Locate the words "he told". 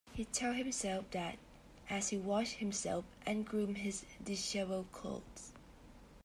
0.15-0.55